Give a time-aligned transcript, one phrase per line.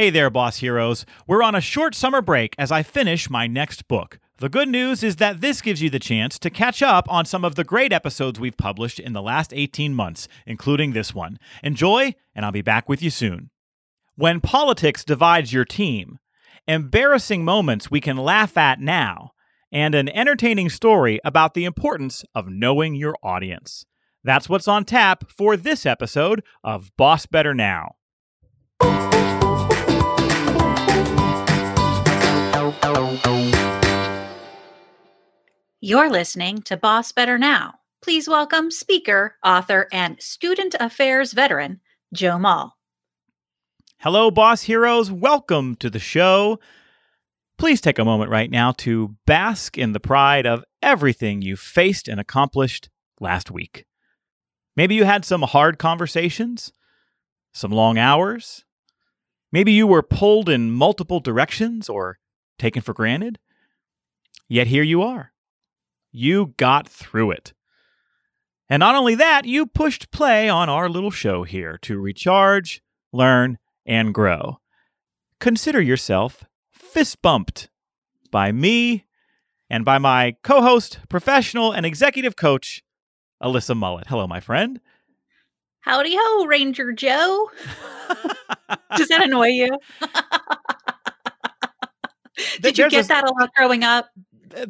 [0.00, 1.04] Hey there, boss heroes.
[1.26, 4.18] We're on a short summer break as I finish my next book.
[4.38, 7.44] The good news is that this gives you the chance to catch up on some
[7.44, 11.38] of the great episodes we've published in the last 18 months, including this one.
[11.62, 13.50] Enjoy, and I'll be back with you soon.
[14.16, 16.18] When politics divides your team,
[16.66, 19.32] embarrassing moments we can laugh at now,
[19.70, 23.84] and an entertaining story about the importance of knowing your audience.
[24.24, 27.96] That's what's on tap for this episode of Boss Better Now.
[35.82, 37.76] You're listening to Boss Better Now.
[38.02, 41.80] Please welcome speaker, author, and student affairs veteran,
[42.12, 42.76] Joe Mull.
[44.00, 45.10] Hello, boss heroes.
[45.10, 46.60] Welcome to the show.
[47.56, 52.08] Please take a moment right now to bask in the pride of everything you faced
[52.08, 53.86] and accomplished last week.
[54.76, 56.74] Maybe you had some hard conversations,
[57.54, 58.66] some long hours.
[59.50, 62.18] Maybe you were pulled in multiple directions or
[62.58, 63.38] taken for granted.
[64.46, 65.32] Yet here you are
[66.12, 67.52] you got through it.
[68.68, 73.58] And not only that, you pushed play on our little show here to recharge, learn,
[73.84, 74.58] and grow.
[75.40, 77.68] Consider yourself fist bumped
[78.30, 79.06] by me
[79.68, 82.82] and by my co host, professional, and executive coach,
[83.42, 84.06] Alyssa Mullet.
[84.08, 84.80] Hello, my friend.
[85.80, 87.50] Howdy ho, Ranger Joe.
[88.96, 89.70] Does that annoy you?
[92.60, 94.10] Did you get that a lot growing up?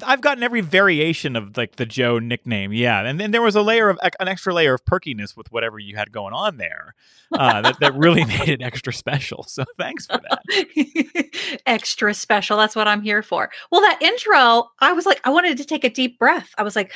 [0.02, 3.62] I've gotten every variation of like the Joe nickname, yeah, and then there was a
[3.62, 6.94] layer of an extra layer of perkiness with whatever you had going on there,
[7.32, 9.44] uh, that that really made it extra special.
[9.44, 11.60] So thanks for that.
[11.66, 12.56] extra special.
[12.56, 13.50] That's what I'm here for.
[13.70, 16.54] Well, that intro, I was like, I wanted to take a deep breath.
[16.58, 16.92] I was like.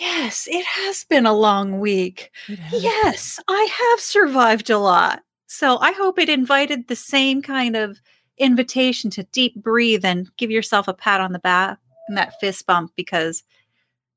[0.00, 2.32] Yes, it has been a long week.
[2.72, 5.22] Yes, I have survived a lot.
[5.46, 8.00] So I hope it invited the same kind of
[8.36, 12.66] invitation to deep breathe and give yourself a pat on the back and that fist
[12.66, 13.42] bump because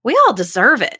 [0.03, 0.99] we all deserve it.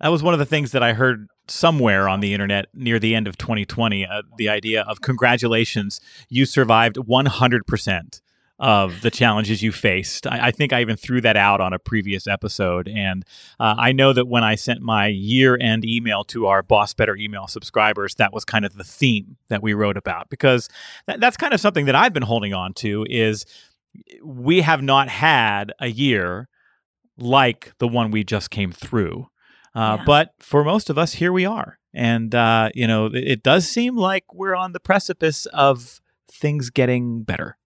[0.00, 3.14] That was one of the things that I heard somewhere on the internet near the
[3.14, 8.20] end of 2020 uh, the idea of congratulations, you survived 100%
[8.60, 10.26] of the challenges you faced.
[10.26, 12.88] I, I, think I even threw that out on a previous episode.
[12.88, 13.24] And
[13.58, 17.16] uh, I know that when I sent my year end email to our Boss Better
[17.16, 20.68] email subscribers, that was kind of the theme that we wrote about because
[21.06, 23.44] that, that's kind of something that I've been holding on to is
[24.22, 26.48] we have not had a year
[27.16, 29.28] like the one we just came through.
[29.74, 30.04] Uh, yeah.
[30.04, 31.78] But for most of us, here we are.
[31.92, 36.00] And, uh, you know, it, it does seem like we're on the precipice of
[36.30, 37.56] things getting better.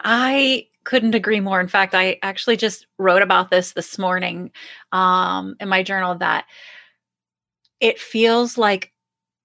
[0.00, 1.60] I couldn't agree more.
[1.60, 4.50] In fact, I actually just wrote about this this morning
[4.90, 6.46] um, in my journal that
[7.80, 8.92] it feels like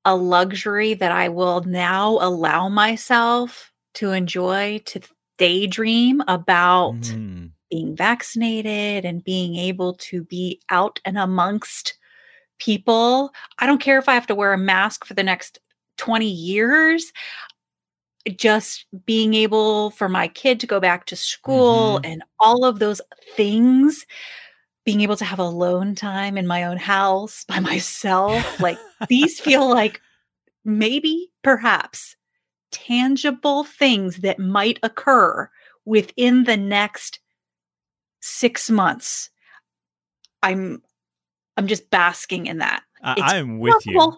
[0.06, 5.02] a luxury that I will now allow myself to enjoy, to
[5.38, 7.52] daydream about mm.
[7.70, 11.98] being vaccinated and being able to be out and amongst
[12.60, 13.32] people.
[13.60, 15.60] I don't care if I have to wear a mask for the next
[15.98, 17.12] 20 years.
[18.36, 22.12] Just being able for my kid to go back to school mm-hmm.
[22.12, 23.00] and all of those
[23.36, 24.06] things,
[24.86, 28.78] being able to have alone time in my own house by myself, like
[29.08, 30.02] these feel like
[30.66, 32.18] maybe, perhaps
[32.72, 35.50] tangible things that might occur
[35.86, 37.20] within the next
[38.20, 39.30] six months.
[40.44, 40.82] I'm
[41.56, 42.84] I'm just basking in that.
[43.02, 44.18] I'm with you.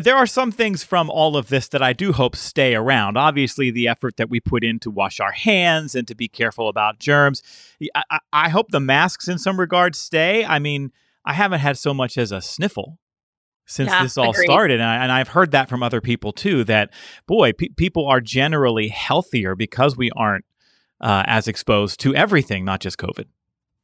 [0.00, 3.18] There are some things from all of this that I do hope stay around.
[3.18, 6.68] Obviously, the effort that we put in to wash our hands and to be careful
[6.68, 7.42] about germs.
[7.94, 10.42] I, I hope the masks, in some regards, stay.
[10.44, 10.90] I mean,
[11.26, 12.98] I haven't had so much as a sniffle
[13.66, 14.44] since yeah, this all agreed.
[14.44, 14.80] started.
[14.80, 16.90] And, I, have heard that from other people too that,
[17.26, 20.44] boy, pe- people are generally healthier because we aren't
[21.00, 23.26] uh, as exposed to everything, not just COVID.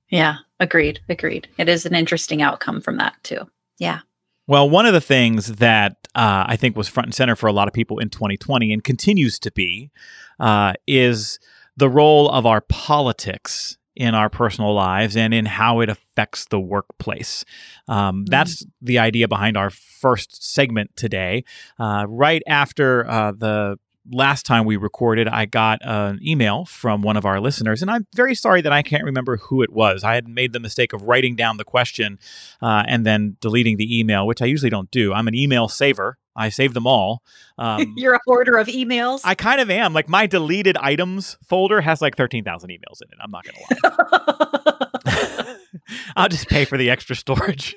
[0.09, 1.01] Yeah, agreed.
[1.09, 1.49] Agreed.
[1.57, 3.49] It is an interesting outcome from that too.
[3.79, 4.01] Yeah.
[4.47, 7.53] Well, one of the things that uh, I think was front and center for a
[7.53, 9.93] lot of people in 2020 and continues to be
[10.41, 11.39] uh, is
[11.77, 16.61] the role of our politics in our personal lives and in how it affects the
[16.61, 17.45] workplace.
[17.89, 18.25] Um, mm-hmm.
[18.27, 21.45] That's the idea behind our first segment today.
[21.79, 23.79] Uh, right after uh, the
[24.11, 28.07] last time we recorded, I got an email from one of our listeners, and I'm
[28.15, 30.05] very sorry that I can't remember who it was.
[30.05, 32.19] I had made the mistake of writing down the question
[32.63, 35.13] uh, and then deleting the email, which I usually don't do.
[35.13, 36.17] I'm an email saver.
[36.37, 37.23] I save them all.
[37.59, 39.21] Um, You're a hoarder of emails.
[39.25, 39.93] I kind of am.
[39.93, 43.19] Like my deleted items folder has like thirteen thousand emails in it.
[43.23, 45.57] I'm not gonna lie.
[46.17, 47.77] I'll just pay for the extra storage.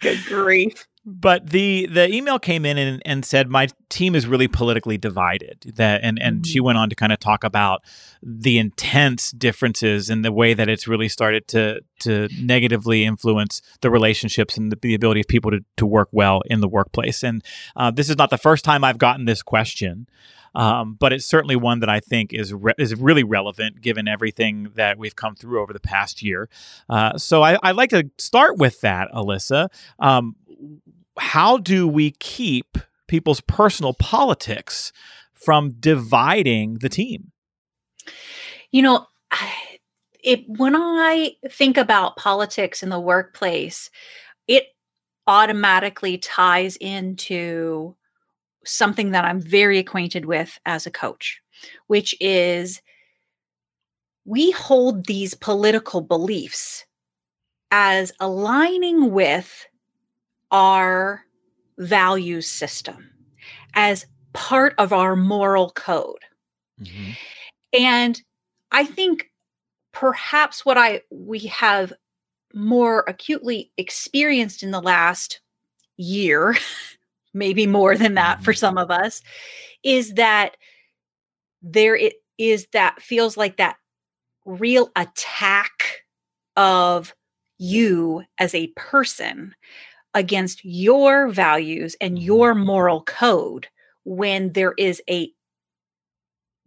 [0.00, 0.86] Good grief!
[1.06, 5.72] but the the email came in and, and said my team is really politically divided
[5.76, 6.50] that and and mm-hmm.
[6.50, 7.82] she went on to kind of talk about
[8.22, 13.90] the intense differences and the way that it's really started to to negatively influence the
[13.90, 17.42] relationships and the, the ability of people to, to work well in the workplace and
[17.76, 20.06] uh, this is not the first time i've gotten this question
[20.54, 24.70] um, but it's certainly one that I think is re- is really relevant given everything
[24.74, 26.48] that we've come through over the past year.
[26.88, 29.68] Uh, so I, would like to start with that, Alyssa.
[29.98, 30.36] Um,
[31.18, 34.92] how do we keep people's personal politics
[35.34, 37.32] from dividing the team?
[38.70, 39.06] You know,
[40.22, 43.90] it, when I think about politics in the workplace,
[44.46, 44.66] it
[45.26, 47.94] automatically ties into
[48.64, 51.40] something that I'm very acquainted with as a coach,
[51.86, 52.80] which is
[54.24, 56.84] we hold these political beliefs
[57.70, 59.66] as aligning with
[60.50, 61.24] our
[61.78, 63.10] value system,
[63.74, 66.24] as part of our moral code.
[66.80, 67.12] Mm-hmm.
[67.72, 68.22] And
[68.72, 69.30] I think
[69.92, 71.92] perhaps what I we have
[72.54, 75.40] more acutely experienced in the last
[75.96, 76.56] year
[77.32, 78.58] maybe more than that for mm-hmm.
[78.58, 79.22] some of us,
[79.82, 80.56] is that
[81.62, 83.76] there it is that feels like that
[84.46, 86.04] real attack
[86.56, 87.14] of
[87.58, 89.54] you as a person
[90.14, 92.24] against your values and mm-hmm.
[92.24, 93.68] your moral code
[94.04, 95.30] when there is a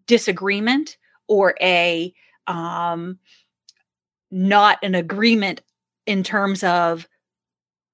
[0.06, 2.14] disagreement or a
[2.48, 3.18] um
[4.30, 5.62] not an agreement
[6.06, 7.08] in terms of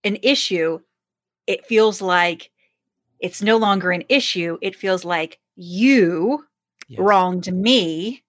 [0.03, 0.79] an issue
[1.47, 2.51] it feels like
[3.19, 4.57] it's no longer an issue.
[4.61, 6.45] It feels like you
[6.87, 6.99] yes.
[6.99, 8.23] wronged me.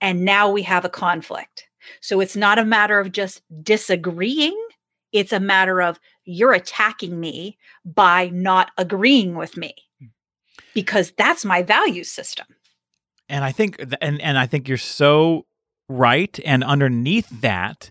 [0.00, 1.68] And now we have a conflict.
[2.00, 4.56] So it's not a matter of just disagreeing.
[5.12, 10.06] It's a matter of you're attacking me by not agreeing with me hmm.
[10.74, 12.46] because that's my value system.
[13.28, 15.46] And I think, and, and I think you're so
[15.88, 16.38] right.
[16.44, 17.90] And underneath that,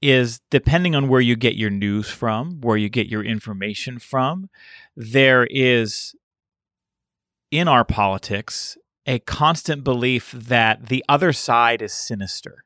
[0.00, 4.48] is depending on where you get your news from, where you get your information from,
[4.98, 6.12] there is
[7.52, 12.64] in our politics a constant belief that the other side is sinister.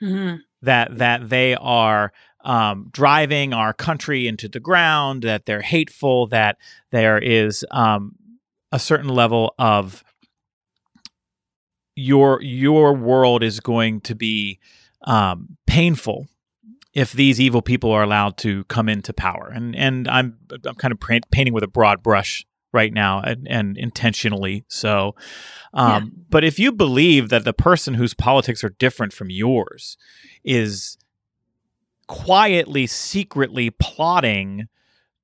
[0.00, 0.36] Mm-hmm.
[0.62, 2.12] That that they are
[2.44, 6.56] um, driving our country into the ground, that they're hateful, that
[6.90, 8.14] there is um,
[8.70, 10.04] a certain level of
[11.96, 14.60] your your world is going to be
[15.02, 16.28] um, painful
[16.94, 19.50] if these evil people are allowed to come into power.
[19.52, 21.00] And and I'm I'm kind of
[21.30, 25.14] painting with a broad brush right now and, and intentionally so.
[25.72, 26.10] Um, yeah.
[26.30, 29.96] But if you believe that the person whose politics are different from yours
[30.42, 30.98] is
[32.08, 34.68] quietly, secretly plotting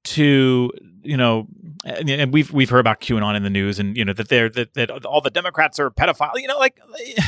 [0.03, 0.71] to
[1.03, 1.47] you know
[1.85, 4.75] and we've we've heard about QAnon in the news and you know that they're that,
[4.75, 6.79] that all the Democrats are pedophile you know like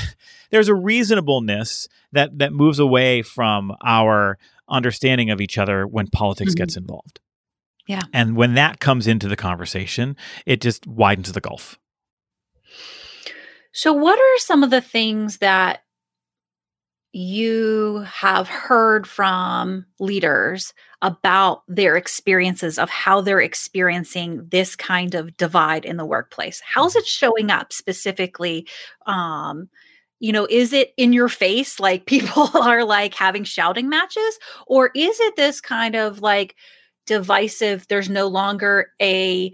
[0.50, 4.38] there's a reasonableness that that moves away from our
[4.68, 6.62] understanding of each other when politics mm-hmm.
[6.62, 7.20] gets involved.
[7.86, 8.02] Yeah.
[8.12, 10.16] And when that comes into the conversation
[10.46, 11.78] it just widens the gulf.
[13.72, 15.82] So what are some of the things that
[17.12, 25.36] you have heard from leaders about their experiences of how they're experiencing this kind of
[25.36, 28.66] divide in the workplace how's it showing up specifically
[29.06, 29.68] um,
[30.20, 34.90] you know is it in your face like people are like having shouting matches or
[34.94, 36.54] is it this kind of like
[37.04, 39.52] divisive there's no longer a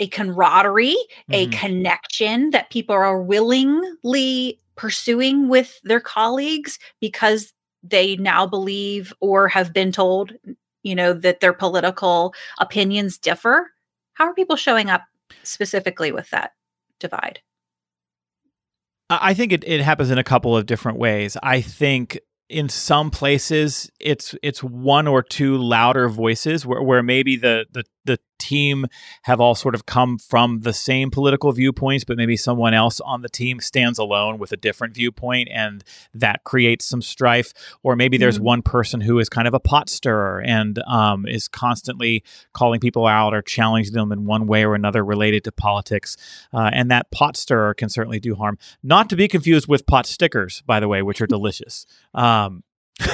[0.00, 0.96] a camaraderie
[1.30, 1.34] mm-hmm.
[1.34, 7.54] a connection that people are willingly pursuing with their colleagues because
[7.90, 10.32] they now believe or have been told
[10.82, 13.70] you know that their political opinions differ
[14.16, 15.02] how are people showing up
[15.42, 16.52] specifically with that
[16.98, 17.40] divide?
[19.10, 21.36] I think it, it happens in a couple of different ways.
[21.42, 27.36] I think in some places it's it's one or two louder voices where, where maybe
[27.36, 28.86] the, the the team
[29.22, 33.22] have all sort of come from the same political viewpoints but maybe someone else on
[33.22, 35.82] the team stands alone with a different viewpoint and
[36.14, 37.52] that creates some strife.
[37.82, 38.44] Or maybe there's mm-hmm.
[38.44, 42.22] one person who is kind of a pot stirrer and um, is constantly
[42.52, 46.16] calling people out or challenging them in one way or another related to politics.
[46.52, 48.58] Uh, and that pot stirrer can certainly do harm.
[48.82, 51.86] Not to be confused with pot stickers by the way which are delicious.
[52.14, 52.62] Um, um,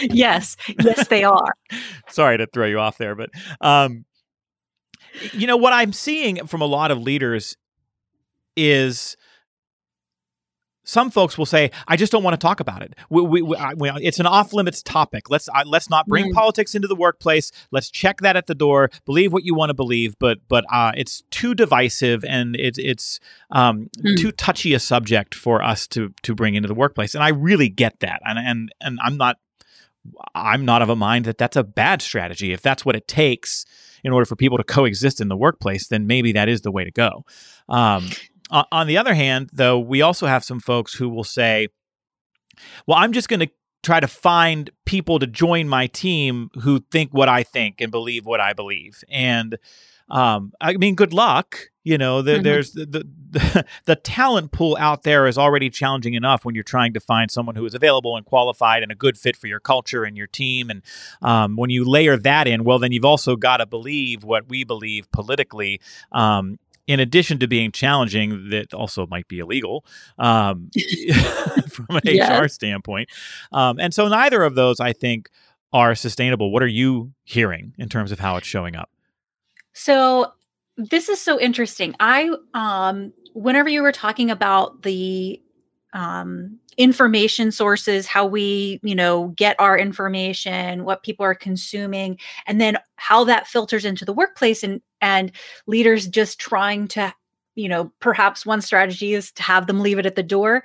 [0.00, 1.54] yes, yes, they are.
[2.08, 4.04] Sorry to throw you off there, but um,
[5.32, 7.56] you know what I'm seeing from a lot of leaders
[8.56, 9.16] is
[10.86, 12.94] some folks will say, "I just don't want to talk about it.
[13.10, 15.28] We, we, we, I, it's an off limits topic.
[15.28, 16.32] Let's uh, let's not bring mm.
[16.32, 17.50] politics into the workplace.
[17.72, 18.90] Let's check that at the door.
[19.04, 23.20] Believe what you want to believe, but but uh, it's too divisive and it's it's
[23.50, 24.16] um, mm.
[24.16, 27.14] too touchy a subject for us to to bring into the workplace.
[27.14, 28.22] And I really get that.
[28.24, 29.38] And and and I'm not
[30.34, 32.52] I'm not of a mind that that's a bad strategy.
[32.52, 33.64] If that's what it takes
[34.04, 36.84] in order for people to coexist in the workplace, then maybe that is the way
[36.84, 37.24] to go.
[37.68, 38.08] Um,
[38.50, 41.68] on the other hand, though, we also have some folks who will say,
[42.86, 43.50] well, I'm just going to
[43.82, 48.26] try to find people to join my team who think what I think and believe
[48.26, 49.02] what I believe.
[49.08, 49.58] And
[50.08, 51.58] um, I mean, good luck.
[51.82, 52.42] You know, the, mm-hmm.
[52.42, 56.92] there's the, the, the talent pool out there is already challenging enough when you're trying
[56.94, 60.04] to find someone who is available and qualified and a good fit for your culture
[60.04, 60.70] and your team.
[60.70, 60.82] And
[61.22, 64.64] um, when you layer that in, well, then you've also got to believe what we
[64.64, 65.80] believe politically.
[66.12, 69.84] Um, in addition to being challenging, that also might be illegal
[70.18, 70.70] um,
[71.68, 72.02] from an.
[72.06, 73.10] HR standpoint.
[73.52, 75.28] Um, and so neither of those, I think,
[75.72, 76.52] are sustainable.
[76.52, 78.88] What are you hearing in terms of how it's showing up?
[79.76, 80.32] So
[80.78, 81.94] this is so interesting.
[82.00, 85.40] I um whenever you were talking about the
[85.92, 92.60] um information sources, how we, you know, get our information, what people are consuming, and
[92.60, 95.30] then how that filters into the workplace and and
[95.66, 97.12] leaders just trying to,
[97.54, 100.64] you know, perhaps one strategy is to have them leave it at the door.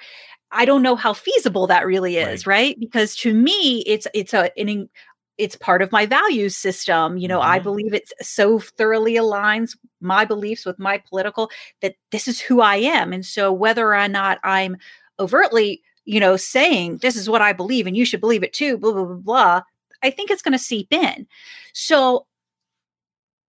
[0.53, 2.55] I don't know how feasible that really is, right?
[2.55, 2.79] right?
[2.79, 4.89] Because to me, it's it's a an
[5.37, 7.17] it's part of my values system.
[7.17, 7.51] You know, mm-hmm.
[7.51, 11.49] I believe it so thoroughly aligns my beliefs with my political
[11.81, 13.13] that this is who I am.
[13.13, 14.77] And so whether or not I'm
[15.19, 18.77] overtly you know, saying this is what I believe and you should believe it too,
[18.77, 19.61] blah, blah, blah, blah,
[20.03, 21.27] I think it's going to seep in.
[21.73, 22.25] So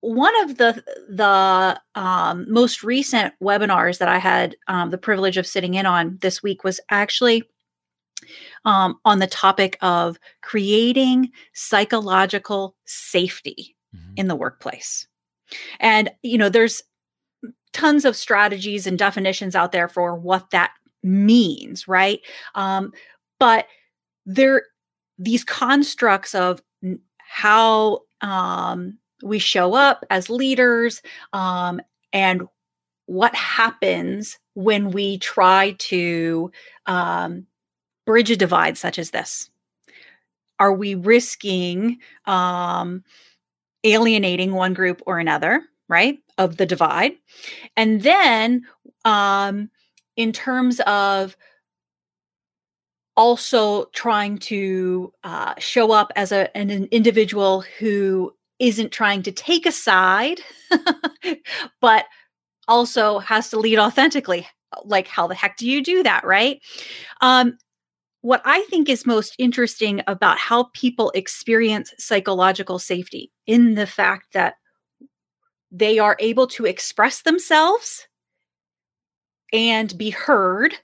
[0.00, 5.46] one of the the um, most recent webinars that I had um, the privilege of
[5.46, 7.44] sitting in on this week was actually
[8.64, 14.12] um, on the topic of creating psychological safety mm-hmm.
[14.16, 15.06] in the workplace.
[15.80, 16.82] And you know, there's
[17.72, 22.20] tons of strategies and definitions out there for what that means, right?
[22.54, 22.92] Um,
[23.38, 23.66] but
[24.26, 24.64] there,
[25.18, 26.62] these constructs of
[27.18, 31.02] how um, we show up as leaders
[31.32, 31.80] um,
[32.12, 32.42] and
[33.06, 36.50] what happens when we try to
[36.86, 37.46] um,
[38.06, 39.50] bridge a divide such as this.
[40.58, 43.04] Are we risking um,
[43.84, 47.12] alienating one group or another, right, of the divide?
[47.76, 48.64] And then
[49.04, 49.70] um,
[50.16, 51.36] in terms of
[53.16, 59.32] also trying to uh, show up as a, an, an individual who isn't trying to
[59.32, 60.40] take a side,
[61.80, 62.06] but
[62.68, 64.46] also has to lead authentically.
[64.84, 66.62] Like, how the heck do you do that, right?
[67.20, 67.58] Um,
[68.22, 74.32] what I think is most interesting about how people experience psychological safety in the fact
[74.32, 74.54] that
[75.70, 78.06] they are able to express themselves
[79.52, 80.74] and be heard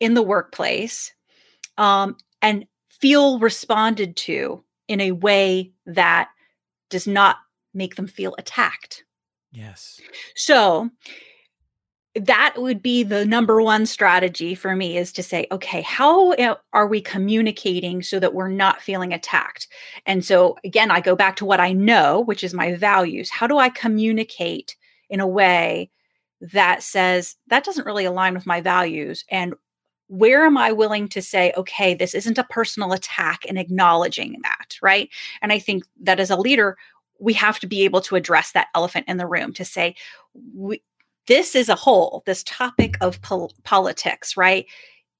[0.00, 1.12] in the workplace
[1.76, 6.30] um, and feel responded to in a way that
[6.88, 7.36] does not
[7.74, 9.04] make them feel attacked.
[9.52, 10.00] Yes.
[10.34, 10.90] So
[12.14, 16.34] that would be the number one strategy for me is to say, okay, how
[16.72, 19.68] are we communicating so that we're not feeling attacked?
[20.06, 23.30] And so again, I go back to what I know, which is my values.
[23.30, 24.76] How do I communicate
[25.10, 25.90] in a way
[26.40, 29.54] that says that doesn't really align with my values and
[30.08, 34.78] where am I willing to say, okay, this isn't a personal attack and acknowledging that,
[34.80, 35.10] right?
[35.42, 36.78] And I think that as a leader,
[37.20, 39.94] we have to be able to address that elephant in the room to say,
[40.54, 40.80] we,
[41.28, 44.66] this is a whole, this topic of pol- politics, right?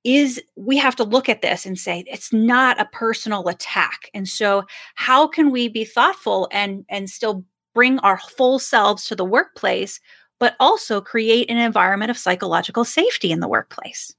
[0.05, 4.11] Is we have to look at this and say it's not a personal attack.
[4.15, 9.15] And so, how can we be thoughtful and and still bring our full selves to
[9.15, 10.00] the workplace
[10.38, 14.15] but also create an environment of psychological safety in the workplace.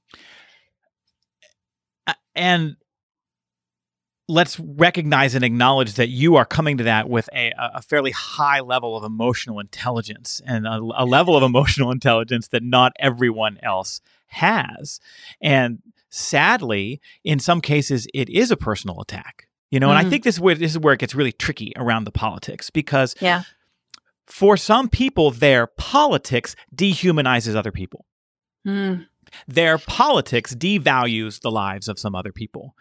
[2.34, 2.76] And
[4.30, 8.60] let's recognize and acknowledge that you are coming to that with a, a fairly high
[8.60, 14.00] level of emotional intelligence and a, a, level of emotional intelligence that not everyone else
[14.28, 15.00] has.
[15.40, 19.48] And sadly, in some cases, it is a personal attack.
[19.70, 19.90] You know, mm-hmm.
[19.90, 20.10] and I mm-hmm.
[20.10, 23.14] think this is where this is where it gets really tricky around the politics because
[23.20, 23.42] yeah
[24.30, 28.06] for some people, their politics dehumanizes other people.
[28.66, 29.06] Mm.
[29.46, 32.74] Their politics devalues the lives of some other people.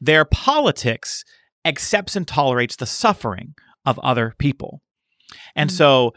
[0.00, 1.24] Their politics
[1.64, 3.54] accepts and tolerates the suffering
[3.84, 4.82] of other people.
[5.54, 5.72] And mm.
[5.72, 6.14] so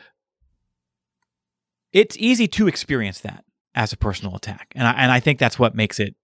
[1.94, 3.44] it's easy to experience that.
[3.75, 4.72] as a personal attack.
[4.75, 6.15] And I, and I think that's what makes it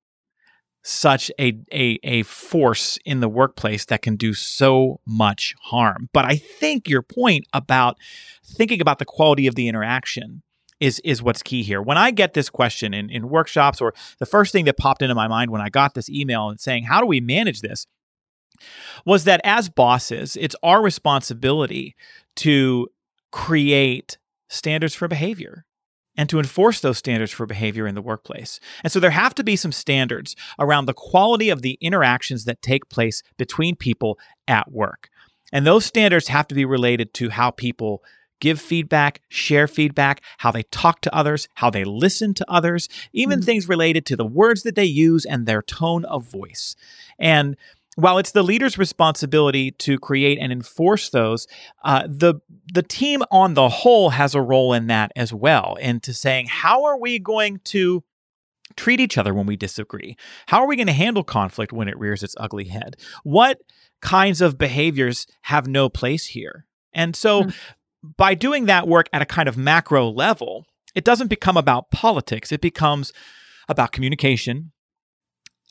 [0.83, 6.09] such a, a a force in the workplace that can do so much harm.
[6.11, 7.97] But I think your point about
[8.43, 10.41] thinking about the quality of the interaction
[10.81, 11.81] is is what's key here.
[11.81, 15.15] When I get this question in, in workshops, or the first thing that popped into
[15.15, 17.87] my mind when I got this email and saying, How do we manage this?
[19.05, 21.95] was that as bosses, it's our responsibility
[22.37, 22.87] to
[23.31, 24.17] create
[24.49, 25.65] standards for behavior
[26.17, 28.59] and to enforce those standards for behavior in the workplace.
[28.83, 32.61] And so there have to be some standards around the quality of the interactions that
[32.61, 35.09] take place between people at work.
[35.53, 38.03] And those standards have to be related to how people
[38.41, 43.39] give feedback, share feedback, how they talk to others, how they listen to others, even
[43.39, 43.45] mm-hmm.
[43.45, 46.75] things related to the words that they use and their tone of voice.
[47.17, 47.55] And
[47.95, 51.47] while it's the leader's responsibility to create and enforce those,
[51.83, 52.35] uh, the
[52.73, 55.75] the team on the whole has a role in that as well.
[55.75, 58.03] Into saying how are we going to
[58.75, 60.15] treat each other when we disagree?
[60.47, 62.95] How are we going to handle conflict when it rears its ugly head?
[63.23, 63.61] What
[64.01, 66.65] kinds of behaviors have no place here?
[66.93, 67.49] And so, mm-hmm.
[68.03, 70.65] By doing that work at a kind of macro level,
[70.95, 72.51] it doesn't become about politics.
[72.51, 73.13] It becomes
[73.67, 74.71] about communication,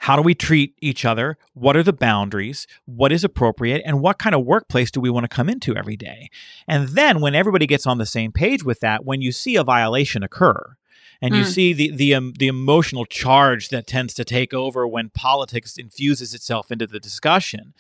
[0.01, 1.37] how do we treat each other?
[1.53, 2.67] What are the boundaries?
[2.87, 3.83] What is appropriate?
[3.85, 6.31] And what kind of workplace do we want to come into every day?
[6.67, 9.65] And then when everybody gets on the same page with that, when you see a
[9.65, 10.77] violation occur,
[11.23, 11.47] and you mm.
[11.47, 16.33] see the the um, the emotional charge that tends to take over when politics infuses
[16.33, 17.75] itself into the discussion,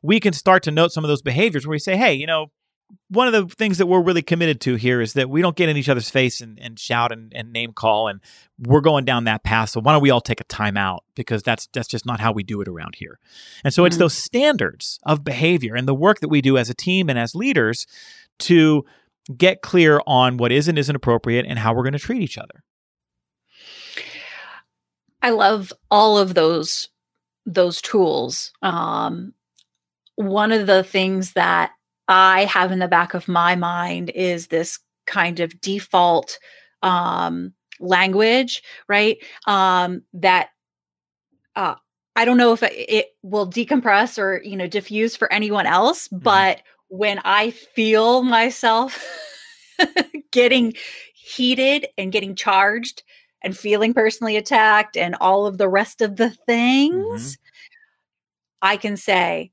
[0.00, 2.52] we can start to note some of those behaviors where we say, "Hey, you know,
[3.08, 5.68] one of the things that we're really committed to here is that we don't get
[5.68, 8.20] in each other's face and, and shout and, and, name call and
[8.58, 9.70] we're going down that path.
[9.70, 11.04] So why don't we all take a time out?
[11.14, 13.18] Because that's that's just not how we do it around here.
[13.64, 13.88] And so mm-hmm.
[13.88, 17.18] it's those standards of behavior and the work that we do as a team and
[17.18, 17.86] as leaders
[18.40, 18.84] to
[19.36, 22.38] get clear on what is and isn't appropriate and how we're going to treat each
[22.38, 22.62] other.
[25.22, 26.88] I love all of those
[27.46, 28.52] those tools.
[28.62, 29.34] Um,
[30.16, 31.72] one of the things that
[32.08, 36.38] I have in the back of my mind is this kind of default
[36.82, 39.18] um, language, right?
[39.46, 40.48] Um, that
[41.56, 41.74] uh,
[42.16, 46.22] I don't know if it will decompress or you know diffuse for anyone else, mm-hmm.
[46.22, 49.02] but when I feel myself
[50.30, 50.74] getting
[51.14, 53.02] heated and getting charged
[53.42, 57.40] and feeling personally attacked and all of the rest of the things, mm-hmm.
[58.62, 59.50] I can say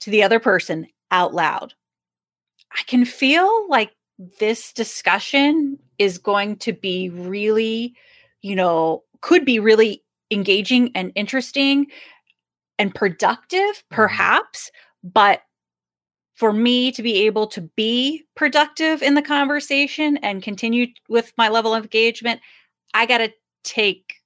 [0.00, 1.74] to the other person, out loud.
[2.76, 3.92] I can feel like
[4.40, 7.94] this discussion is going to be really,
[8.42, 11.86] you know, could be really engaging and interesting
[12.80, 13.94] and productive, mm-hmm.
[13.94, 14.72] perhaps.
[15.04, 15.42] But
[16.34, 21.48] for me to be able to be productive in the conversation and continue with my
[21.48, 22.40] level of engagement,
[22.92, 24.16] I got to take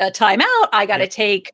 [0.00, 0.68] a timeout.
[0.72, 1.52] I got to take,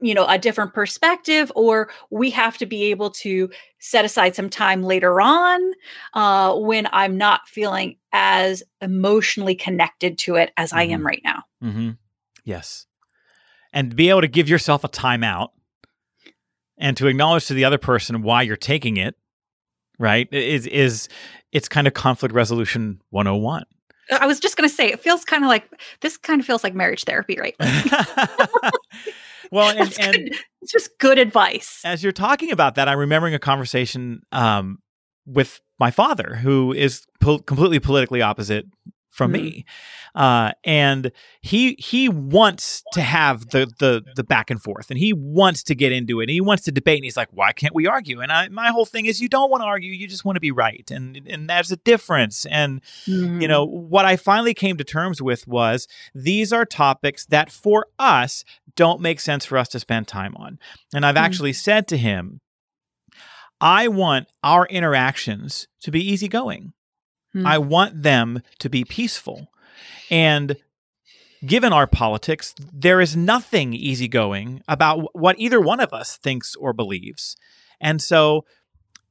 [0.00, 4.48] you know, a different perspective, or we have to be able to set aside some
[4.48, 5.72] time later on
[6.14, 10.78] uh, when I'm not feeling as emotionally connected to it as mm-hmm.
[10.78, 11.06] I am mm-hmm.
[11.06, 11.42] right now.
[11.62, 11.90] Mm-hmm.
[12.44, 12.86] Yes.
[13.72, 15.50] And be able to give yourself a timeout
[16.78, 19.14] and to acknowledge to the other person why you're taking it,
[19.98, 20.28] right?
[20.32, 21.08] Is, is
[21.52, 23.64] it's kind of conflict resolution 101
[24.10, 25.68] I was just going to say, it feels kind of like
[26.00, 27.54] this kind of feels like marriage therapy, right?
[29.50, 31.80] well, and, and it's just good advice.
[31.84, 34.78] As you're talking about that, I'm remembering a conversation um,
[35.26, 38.66] with my father, who is po- completely politically opposite
[39.10, 39.44] from mm-hmm.
[39.44, 39.64] me
[40.14, 45.12] uh, and he he wants to have the the the back and forth and he
[45.12, 47.74] wants to get into it and he wants to debate and he's like why can't
[47.74, 50.24] we argue and I, my whole thing is you don't want to argue you just
[50.24, 53.40] want to be right and and there's a difference and mm-hmm.
[53.40, 57.86] you know what I finally came to terms with was these are topics that for
[57.98, 58.44] us
[58.76, 60.58] don't make sense for us to spend time on
[60.94, 61.24] and I've mm-hmm.
[61.24, 62.40] actually said to him
[63.60, 66.72] I want our interactions to be easygoing.
[67.32, 67.46] Hmm.
[67.46, 69.52] I want them to be peaceful.
[70.10, 70.56] And
[71.46, 76.72] given our politics, there is nothing easygoing about what either one of us thinks or
[76.72, 77.36] believes.
[77.80, 78.44] And so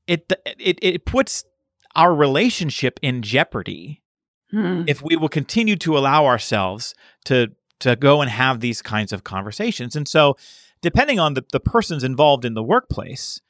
[0.07, 1.45] it it it puts
[1.95, 4.03] our relationship in jeopardy
[4.51, 4.83] hmm.
[4.87, 6.93] if we will continue to allow ourselves
[7.25, 9.95] to to go and have these kinds of conversations.
[9.95, 10.35] And so
[10.81, 13.41] depending on the, the persons involved in the workplace,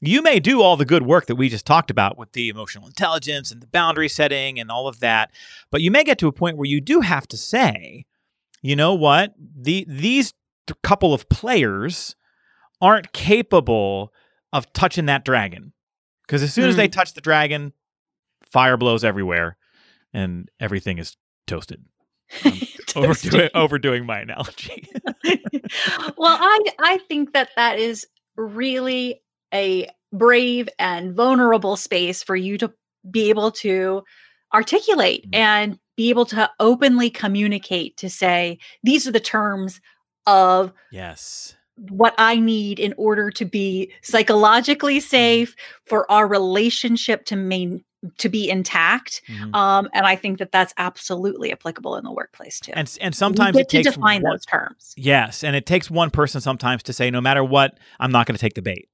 [0.00, 2.86] you may do all the good work that we just talked about with the emotional
[2.86, 5.30] intelligence and the boundary setting and all of that,
[5.70, 8.04] but you may get to a point where you do have to say,
[8.62, 10.34] you know what, the these
[10.82, 12.14] couple of players
[12.80, 14.12] aren't capable
[14.52, 15.72] of touching that dragon.
[16.26, 16.68] Because as soon mm.
[16.68, 16.92] as they hmm.
[16.92, 17.72] touch the dragon,
[18.44, 19.56] fire blows everywhere
[20.12, 21.84] and everything is toasted.
[22.96, 24.86] overdoing, overdoing my analogy.
[26.16, 28.06] well, I I think that that is
[28.36, 32.72] really a brave and vulnerable space for you to
[33.10, 34.02] be able to
[34.54, 35.40] articulate mm-hmm.
[35.40, 39.80] and be able to openly communicate to say these are the terms
[40.26, 41.54] of yes
[41.90, 45.08] what I need in order to be psychologically mm-hmm.
[45.08, 45.54] safe
[45.86, 47.84] for our relationship to main
[48.18, 49.22] to be intact.
[49.28, 49.54] Mm-hmm.
[49.54, 52.72] Um, and I think that that's absolutely applicable in the workplace too.
[52.74, 54.94] And and sometimes it takes to define one, those terms.
[54.96, 58.36] Yes, and it takes one person sometimes to say, no matter what, I'm not going
[58.36, 58.88] to take the bait.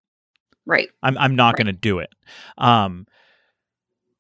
[0.67, 0.89] Right.
[1.03, 1.57] I'm I'm not right.
[1.59, 2.11] going to do it.
[2.59, 3.07] Um,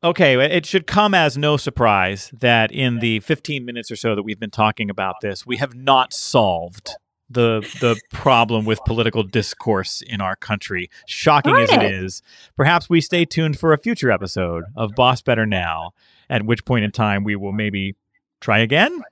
[0.02, 4.22] okay, it should come as no surprise that in the 15 minutes or so that
[4.22, 6.96] we've been talking about this, we have not solved
[7.30, 10.90] the the problem with political discourse in our country.
[11.06, 12.22] Shocking as it is,
[12.56, 15.92] perhaps we stay tuned for a future episode of Boss Better Now,
[16.28, 17.96] at which point in time we will maybe
[18.40, 19.02] try again.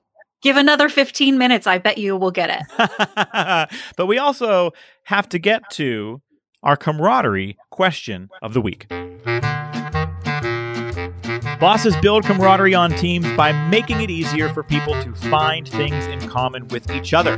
[0.42, 1.66] Give another 15 minutes.
[1.66, 3.70] I bet you we'll get it.
[3.96, 4.72] but we also
[5.04, 6.20] have to get to
[6.62, 8.86] our camaraderie question of the week.
[11.58, 16.28] Bosses build camaraderie on teams by making it easier for people to find things in
[16.28, 17.36] common with each other.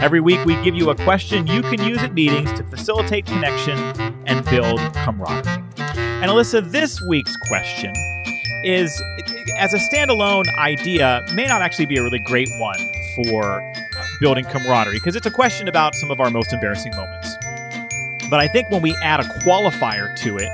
[0.00, 3.78] Every week, we give you a question you can use at meetings to facilitate connection
[4.26, 5.64] and build camaraderie.
[5.78, 7.94] And Alyssa, this week's question
[8.64, 9.02] is
[9.58, 12.78] as a standalone idea, may not actually be a really great one
[13.14, 13.72] for
[14.20, 17.21] building camaraderie because it's a question about some of our most embarrassing moments.
[18.32, 20.48] But I think when we add a qualifier to it,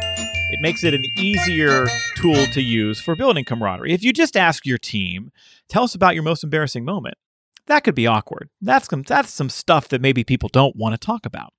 [0.50, 1.86] it makes it an easier
[2.16, 3.92] tool to use for building camaraderie.
[3.92, 5.30] If you just ask your team,
[5.68, 7.14] tell us about your most embarrassing moment,
[7.66, 8.50] that could be awkward.
[8.60, 11.52] That's some, that's some stuff that maybe people don't want to talk about.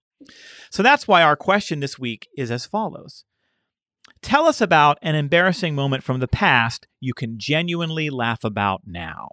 [0.69, 3.23] So that's why our question this week is as follows
[4.21, 9.29] Tell us about an embarrassing moment from the past you can genuinely laugh about now.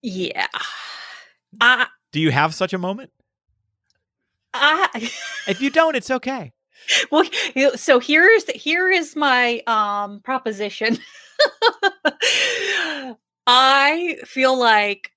[0.00, 0.46] Yeah.
[1.60, 3.10] Uh, Do you have such a moment?
[4.54, 4.88] Uh,
[5.48, 6.52] if you don't, it's okay.
[7.12, 7.24] Well,
[7.76, 10.98] so here's here is my um proposition.
[13.46, 15.12] I feel like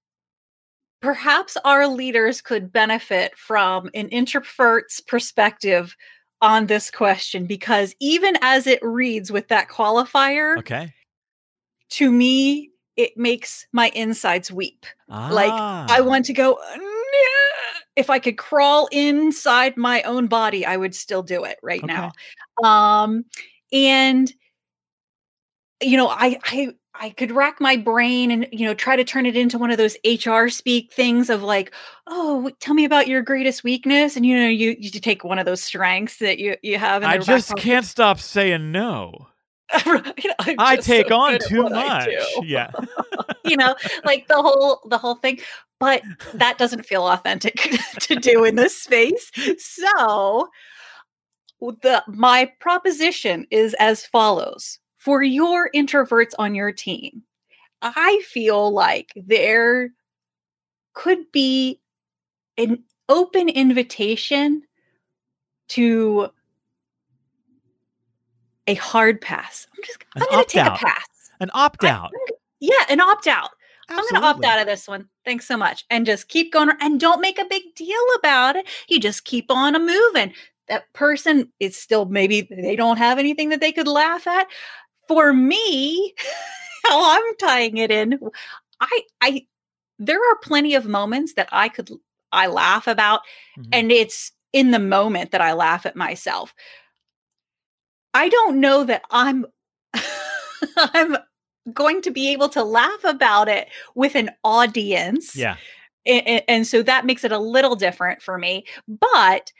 [1.01, 5.95] perhaps our leaders could benefit from an introvert's perspective
[6.41, 10.93] on this question because even as it reads with that qualifier, okay,
[11.89, 14.85] to me it makes my insides weep.
[15.09, 15.29] Ah.
[15.31, 16.59] Like I want to go.
[17.95, 21.93] If I could crawl inside my own body, I would still do it right okay.
[21.93, 22.11] now.
[22.63, 23.25] Um,
[23.71, 24.31] and
[25.81, 29.25] you know, I I I could rack my brain and you know try to turn
[29.25, 31.73] it into one of those HR speak things of like,
[32.07, 35.45] oh, tell me about your greatest weakness, and you know you you take one of
[35.45, 37.03] those strengths that you you have.
[37.03, 39.27] I just can't stop saying no.
[39.85, 42.09] you know, I take so on too much.
[42.43, 42.71] Yeah,
[43.45, 45.39] you know, like the whole the whole thing,
[45.79, 47.55] but that doesn't feel authentic
[48.01, 49.31] to do in this space.
[49.57, 50.47] So
[51.59, 57.23] the my proposition is as follows for your introverts on your team,
[57.81, 59.89] I feel like there
[60.93, 61.79] could be
[62.57, 64.63] an open invitation
[65.69, 66.29] to
[68.67, 69.67] a hard pass.
[69.75, 70.81] I'm just an I'm going to take out.
[70.81, 71.07] a pass.
[71.39, 72.11] An opt out.
[72.59, 73.49] yeah, an opt out.
[73.89, 75.07] I'm going to opt out of this one.
[75.25, 75.85] Thanks so much.
[75.91, 78.67] And just keep going and don't make a big deal about it.
[78.87, 80.33] You just keep on a moving.
[80.67, 84.47] That person is still maybe they don't have anything that they could laugh at
[85.07, 86.13] for me,
[86.85, 88.19] how I'm tying it in,
[88.79, 89.45] I I
[89.97, 91.89] there are plenty of moments that I could
[92.31, 93.21] I laugh about
[93.57, 93.69] mm-hmm.
[93.71, 96.53] and it's in the moment that I laugh at myself.
[98.15, 99.45] I don't know that I'm
[100.77, 101.17] I'm
[101.73, 105.35] going to be able to laugh about it with an audience.
[105.35, 105.57] Yeah.
[106.05, 108.65] And, and, so that makes it a little different for me.
[108.87, 109.51] But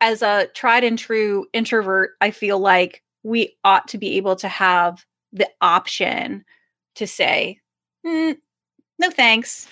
[0.00, 4.48] as a tried and true introvert, I feel like we ought to be able to
[4.48, 6.44] have the option
[6.96, 7.60] to say,
[8.06, 8.36] mm,
[8.98, 9.66] no thanks.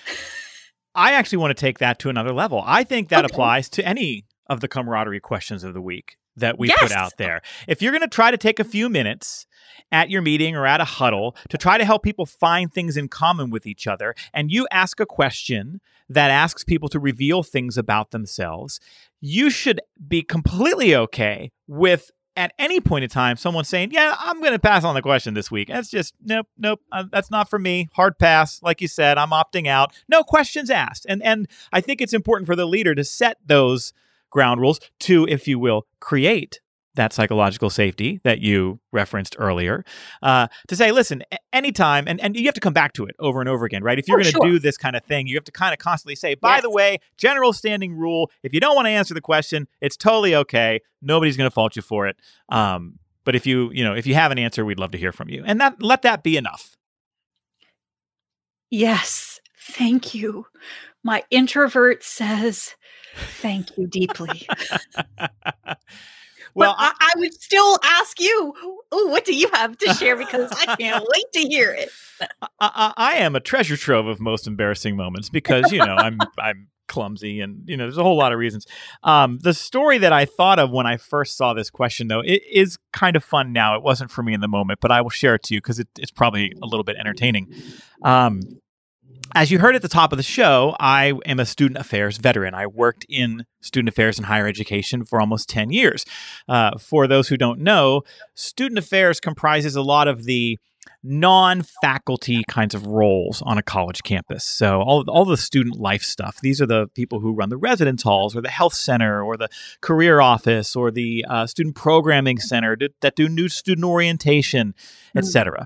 [0.95, 2.61] I actually want to take that to another level.
[2.65, 3.33] I think that okay.
[3.33, 6.79] applies to any of the camaraderie questions of the week that we yes.
[6.79, 7.41] put out there.
[7.67, 9.45] If you're going to try to take a few minutes
[9.91, 13.07] at your meeting or at a huddle to try to help people find things in
[13.07, 17.77] common with each other, and you ask a question that asks people to reveal things
[17.77, 18.79] about themselves,
[19.21, 24.39] you should be completely okay with at any point in time someone saying, "Yeah, I'm
[24.39, 26.81] going to pass on the question this week." That's just nope, nope.
[26.91, 27.89] Uh, that's not for me.
[27.93, 28.61] Hard pass.
[28.61, 29.93] Like you said, I'm opting out.
[30.09, 31.05] No questions asked.
[31.07, 33.93] And and I think it's important for the leader to set those
[34.35, 36.59] ground rules to, if you will, create
[36.95, 39.83] that psychological safety that you referenced earlier
[40.23, 43.39] uh, to say, listen, anytime, and, and you have to come back to it over
[43.39, 43.97] and over again, right?
[43.97, 44.45] If you're Oh, going to sure.
[44.51, 46.63] do this kind of thing, you have to kind of constantly say, by Yes.
[46.63, 50.35] the way, general standing rule, if you don't want to answer the question, it's totally
[50.35, 50.79] okay.
[51.01, 52.17] Nobody's going to fault you for it.
[52.49, 55.11] Um, but if you, you know, if you have an answer, we'd love to hear
[55.11, 55.43] from you.
[55.45, 56.77] And that let that be enough.
[58.69, 59.39] Yes.
[59.57, 60.45] Thank you.
[61.03, 62.75] My introvert says
[63.15, 64.47] thank you deeply.
[66.53, 68.53] well, I, I would still ask you,
[68.91, 70.15] oh, what do you have to share?
[70.15, 71.89] Because I can't wait to hear it.
[72.21, 72.27] I,
[72.59, 76.67] I, I am a treasure trove of most embarrassing moments because you know I'm I'm
[76.87, 78.65] clumsy and you know there's a whole lot of reasons.
[79.03, 82.41] Um, the story that I thought of when I first saw this question though it
[82.49, 83.75] is kind of fun now.
[83.75, 85.79] It wasn't for me in the moment, but I will share it to you because
[85.79, 87.53] it, it's probably a little bit entertaining.
[88.03, 88.41] Um,
[89.35, 92.53] as you heard at the top of the show, I am a student affairs veteran.
[92.53, 96.05] I worked in student affairs and higher education for almost 10 years.
[96.47, 100.57] Uh, for those who don't know, student affairs comprises a lot of the
[101.03, 104.45] non faculty kinds of roles on a college campus.
[104.45, 106.39] So, all, all the student life stuff.
[106.41, 109.49] These are the people who run the residence halls or the health center or the
[109.81, 114.73] career office or the uh, student programming center that, do new student orientation,
[115.15, 115.19] Mm.
[115.19, 115.65] etc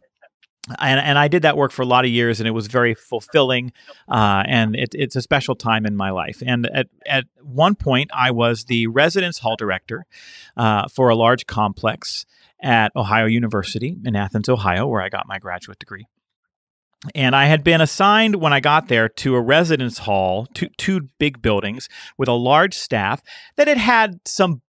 [0.80, 2.94] and, and I did that work for a lot of years, and it was very
[2.94, 3.72] fulfilling.
[4.08, 6.44] Uh, and it, it's a special time in my life.
[6.46, 10.06] And at, at one point, I was the residence hall director
[10.58, 12.26] uh, for a large complex
[12.62, 16.06] at Ohio University in Athens, Ohio, where I got my graduate degree.
[17.16, 21.10] And I had been assigned when I got there to a residence hall, two, two
[21.18, 23.22] big buildings with a large staff
[23.56, 24.62] that had had some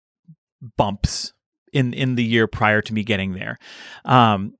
[0.76, 1.32] bumps
[1.72, 3.58] in, in the year prior to me getting there.
[4.04, 4.54] Um,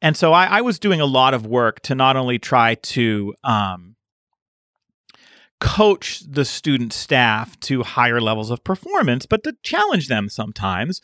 [0.00, 3.34] and so I, I, was doing a lot of work to not only try to
[3.44, 3.96] um,
[5.60, 11.00] coach the student staff to higher levels of performance, but to challenge them sometimes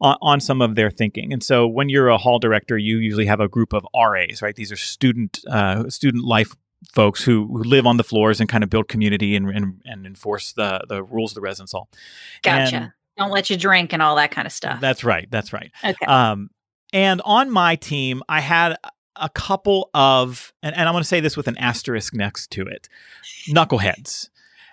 [0.00, 1.32] on, on, some of their thinking.
[1.32, 4.54] And so when you're a hall director, you usually have a group of RAs, right?
[4.54, 6.54] These are student uh, student life
[6.92, 10.06] folks who, who live on the floors and kind of build community and, and, and
[10.06, 11.88] enforce the, the rules of the residence hall.
[12.42, 12.76] Gotcha.
[12.76, 14.80] And Don't let you drink and all that kind of stuff.
[14.80, 15.26] That's right.
[15.30, 15.72] That's right.
[15.82, 16.06] Okay.
[16.06, 16.50] Um,
[16.92, 18.76] and on my team, I had
[19.16, 22.62] a couple of, and, and I'm going to say this with an asterisk next to
[22.62, 22.88] it,
[23.48, 24.30] knuckleheads.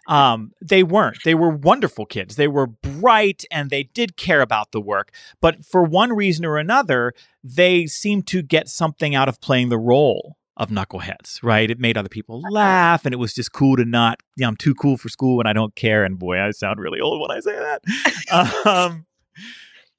[0.08, 1.24] Um, they weren't.
[1.24, 2.36] They were wonderful kids.
[2.36, 5.12] They were bright and they did care about the work.
[5.40, 9.78] But for one reason or another, they seemed to get something out of playing the
[9.78, 11.72] role of knuckleheads, right?
[11.72, 14.58] It made other people laugh and it was just cool to not, you know, I'm
[14.58, 16.04] too cool for school and I don't care.
[16.04, 18.66] And boy, I sound really old when I say that.
[18.66, 19.06] um,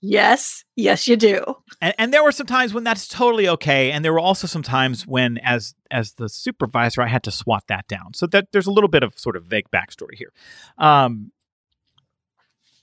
[0.07, 1.43] Yes, yes, you do.
[1.81, 4.63] and, and there were some times when that's totally okay, and there were also some
[4.63, 8.13] times when, as as the supervisor, I had to swat that down.
[8.13, 10.31] So that there's a little bit of sort of vague backstory here.
[10.77, 11.33] Um,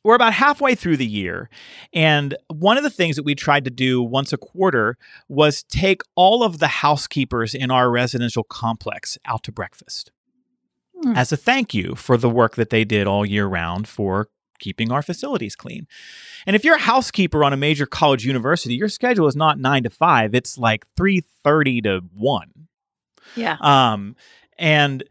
[0.04, 1.52] we're about halfway through the year,
[1.94, 4.98] and one of the things that we tried to do once a quarter
[5.30, 10.12] was take all of the housekeepers in our residential complex out to breakfast
[11.04, 11.16] Hmm.
[11.16, 14.28] as a thank you for the work that they did all year round for
[14.62, 15.86] keeping our facilities clean.
[16.48, 19.84] And if you're a housekeeper on a major college university, your schedule is not 9
[19.84, 22.68] to 5, it's like 3:30 to 1.
[23.36, 23.58] Yeah.
[23.60, 24.16] Um
[24.58, 25.04] and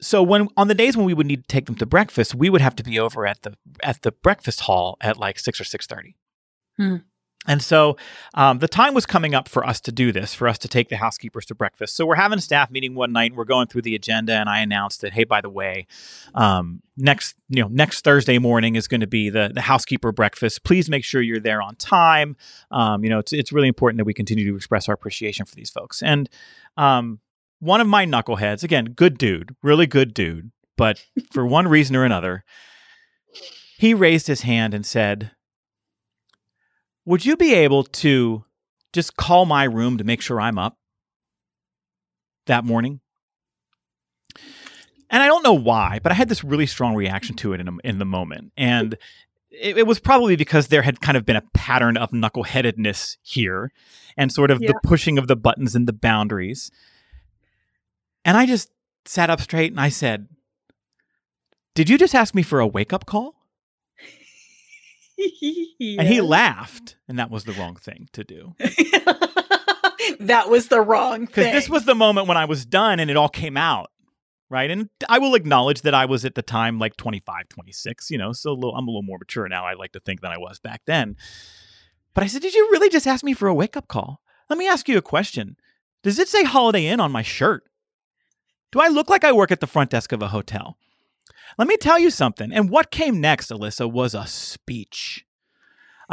[0.00, 2.48] so when on the days when we would need to take them to breakfast, we
[2.48, 5.64] would have to be over at the at the breakfast hall at like 6 or
[5.64, 6.14] 6:30.
[6.76, 6.96] Hmm.
[7.46, 7.96] And so
[8.34, 10.88] um, the time was coming up for us to do this, for us to take
[10.88, 11.96] the housekeepers to breakfast.
[11.96, 13.32] So we're having a staff meeting one night.
[13.32, 15.86] And we're going through the agenda, and I announced that, hey, by the way,
[16.34, 20.64] um, next you know next Thursday morning is going to be the the housekeeper breakfast.
[20.64, 22.36] Please make sure you're there on time.
[22.70, 25.54] Um, you know, it's it's really important that we continue to express our appreciation for
[25.54, 26.02] these folks.
[26.02, 26.28] And
[26.76, 27.20] um,
[27.60, 32.04] one of my knuckleheads, again, good dude, really good dude, but for one reason or
[32.04, 32.44] another,
[33.78, 35.30] he raised his hand and said
[37.04, 38.44] would you be able to
[38.92, 40.78] just call my room to make sure I'm up
[42.46, 43.00] that morning?
[45.10, 47.68] And I don't know why, but I had this really strong reaction to it in,
[47.68, 48.52] a, in the moment.
[48.56, 48.94] And
[49.50, 53.70] it, it, was probably because there had kind of been a pattern of knuckleheadedness here
[54.16, 54.68] and sort of Yeah.
[54.68, 56.70] the pushing of the buttons and the boundaries.
[58.24, 58.70] And I just
[59.04, 60.28] sat up straight and I said,
[61.74, 63.34] Did you just ask me for a wake up call?
[65.98, 68.54] And he laughed, and that was the wrong thing to do.
[70.20, 71.44] that was the wrong thing.
[71.44, 73.90] Because this was the moment when I was done and it all came out.
[74.50, 74.70] Right.
[74.70, 78.32] And I will acknowledge that I was at the time like 25, 26, you know,
[78.32, 79.66] so a little, I'm a little more mature now.
[79.66, 81.16] I like to think than I was back then.
[82.14, 84.20] But I said, Did you really just ask me for a wake up call?
[84.48, 85.56] Let me ask you a question.
[86.02, 87.64] Does it say Holiday Inn on my shirt?
[88.70, 90.76] Do I look like I work at the front desk of a hotel?
[91.58, 92.52] Let me tell you something.
[92.52, 95.23] And what came next, Alyssa, was a speech.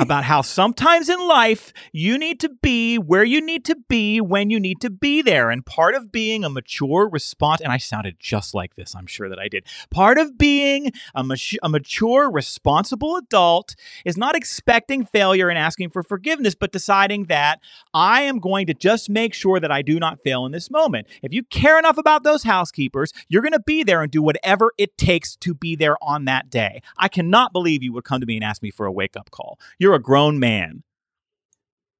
[0.01, 4.49] About how sometimes in life you need to be where you need to be when
[4.49, 5.51] you need to be there.
[5.51, 9.29] And part of being a mature response, and I sounded just like this, I'm sure
[9.29, 9.63] that I did.
[9.91, 11.23] Part of being a,
[11.61, 17.59] a mature, responsible adult is not expecting failure and asking for forgiveness, but deciding that
[17.93, 21.05] I am going to just make sure that I do not fail in this moment.
[21.21, 24.73] If you care enough about those housekeepers, you're going to be there and do whatever
[24.79, 26.81] it takes to be there on that day.
[26.97, 29.29] I cannot believe you would come to me and ask me for a wake up
[29.29, 29.59] call.
[29.77, 30.83] You're a grown man.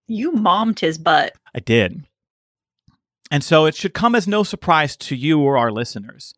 [0.08, 1.34] You mommed his butt.
[1.56, 2.06] I did.
[3.32, 6.34] And so it should come as no surprise to you or our listeners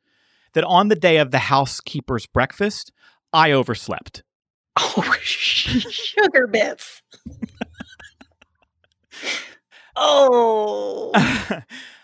[0.54, 2.92] that on the day of the housekeeper's breakfast,
[3.34, 4.24] I overslept.
[4.76, 7.04] Oh, sugar bits.
[9.96, 11.12] oh.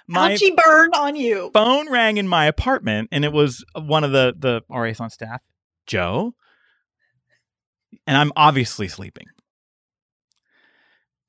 [0.08, 1.50] my Punchy burn on you.
[1.52, 5.42] Phone rang in my apartment and it was one of the the RAs on staff,
[5.88, 6.36] Joe.
[8.06, 9.26] And I'm obviously sleeping.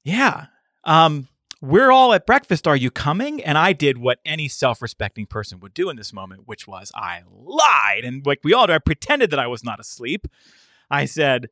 [0.04, 0.46] Yeah.
[0.84, 1.28] Um,
[1.60, 2.66] we're all at breakfast.
[2.66, 3.42] Are you coming?
[3.44, 6.90] And I did what any self respecting person would do in this moment, which was
[6.94, 8.04] I lied.
[8.04, 10.26] And like we all do, I pretended that I was not asleep.
[10.90, 11.48] I said,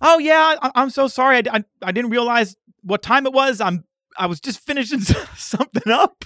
[0.00, 1.38] Oh, yeah, I- am so sorry.
[1.38, 3.60] I-, I-, I didn't realize what time it was.
[3.60, 3.84] I'm,
[4.16, 5.00] I was just finishing
[5.36, 6.24] something up.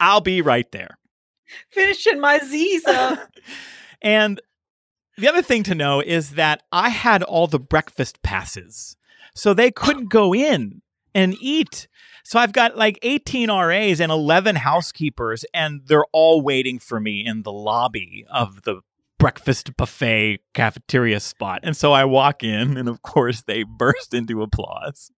[0.00, 0.98] I'll be right there.
[1.70, 3.26] Finishing my Ziza.
[4.02, 4.40] and
[5.18, 8.96] the other thing to know is that I had all the breakfast passes
[9.34, 10.82] so they couldn't go in
[11.14, 11.88] and eat.
[12.24, 17.24] So I've got like 18 RAs and 11 housekeepers, and they're all waiting for me
[17.24, 18.80] in the lobby of the
[19.18, 21.60] breakfast buffet cafeteria spot.
[21.62, 25.10] And so I walk in, and of course they burst into applause.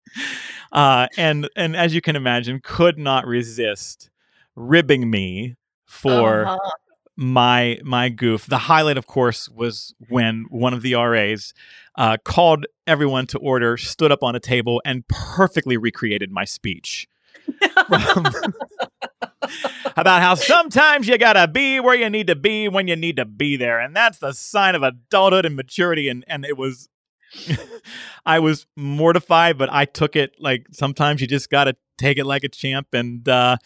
[0.72, 4.10] Uh, and and as you can imagine, could not resist
[4.54, 6.70] ribbing me for uh-huh.
[7.20, 8.46] My my goof.
[8.46, 11.52] The highlight, of course, was when one of the RAs
[11.96, 17.06] uh, called everyone to order, stood up on a table, and perfectly recreated my speech.
[19.96, 23.26] about how sometimes you gotta be where you need to be when you need to
[23.26, 26.08] be there, and that's the sign of adulthood and maturity.
[26.08, 26.88] And and it was,
[28.24, 32.44] I was mortified, but I took it like sometimes you just gotta take it like
[32.44, 32.94] a champ.
[32.94, 33.58] And uh,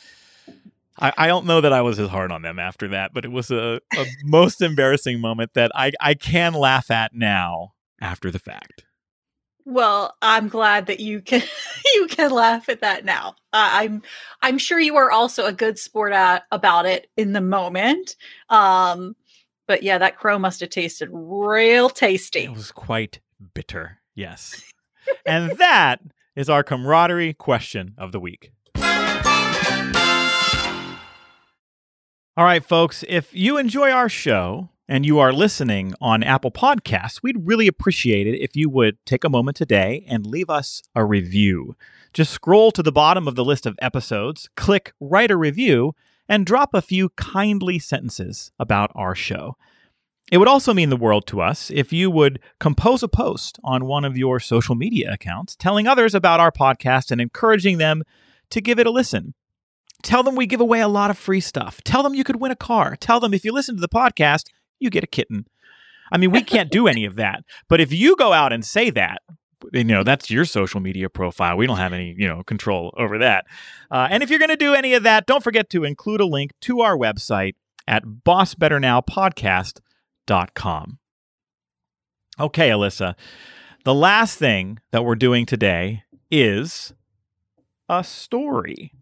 [0.98, 3.32] I, I don't know that I was as hard on them after that, but it
[3.32, 8.38] was a, a most embarrassing moment that I I can laugh at now after the
[8.38, 8.84] fact.
[9.66, 11.42] Well, I'm glad that you can
[11.94, 13.36] you can laugh at that now.
[13.52, 14.02] Uh, I'm
[14.42, 18.16] I'm sure you are also a good sport at, about it in the moment.
[18.50, 19.16] Um,
[19.66, 22.44] but yeah, that crow must have tasted real tasty.
[22.44, 23.20] It was quite
[23.54, 24.00] bitter.
[24.14, 24.62] Yes,
[25.26, 26.00] and that
[26.36, 28.52] is our camaraderie question of the week.
[32.36, 37.22] All right, folks, if you enjoy our show, and you are listening on Apple Podcasts,
[37.22, 41.04] we'd really appreciate it if you would take a moment today and leave us a
[41.04, 41.76] review.
[42.12, 45.94] Just scroll to the bottom of the list of episodes, click write a review,
[46.28, 49.56] and drop a few kindly sentences about our show.
[50.32, 53.86] It would also mean the world to us if you would compose a post on
[53.86, 58.02] one of your social media accounts telling others about our podcast and encouraging them
[58.50, 59.34] to give it a listen.
[60.04, 61.82] Tell them we give away a lot of free stuff.
[61.82, 62.94] Tell them you could win a car.
[62.94, 65.48] Tell them if you listen to the podcast, you get a kitten.
[66.12, 67.42] I mean, we can't do any of that.
[67.68, 69.22] But if you go out and say that,
[69.72, 73.16] you know that's your social media profile we don't have any you know control over
[73.18, 73.46] that
[73.90, 76.26] uh, and if you're going to do any of that don't forget to include a
[76.26, 77.54] link to our website
[77.88, 80.98] at bossbetternowpodcast.com
[82.38, 83.14] okay alyssa
[83.84, 86.92] the last thing that we're doing today is
[87.88, 88.92] a story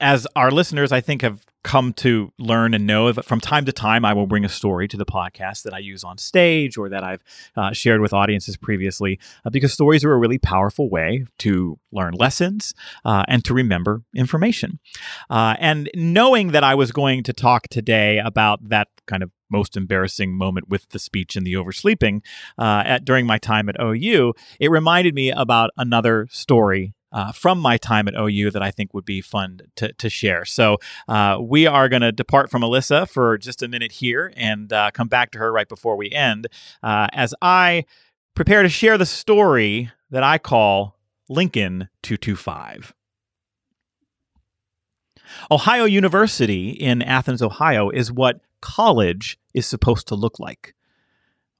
[0.00, 3.72] as our listeners, I think, have come to learn and know that from time to
[3.72, 6.88] time, I will bring a story to the podcast that I use on stage or
[6.88, 7.22] that I've
[7.54, 12.14] uh, shared with audiences previously, uh, because stories are a really powerful way to learn
[12.14, 14.78] lessons uh, and to remember information.
[15.28, 19.76] Uh, and knowing that I was going to talk today about that kind of most
[19.76, 22.22] embarrassing moment with the speech and the oversleeping
[22.58, 27.58] uh, at, during my time at OU, it reminded me about another story uh, from
[27.58, 30.44] my time at OU that I think would be fun to, to share.
[30.44, 34.72] So uh, we are going to depart from Alyssa for just a minute here and
[34.72, 36.46] uh, come back to her right before we end
[36.82, 37.84] uh, as I
[38.34, 40.96] prepare to share the story that I call
[41.28, 42.94] Lincoln 225.
[45.50, 50.74] Ohio University in Athens, Ohio is what college is supposed to look like.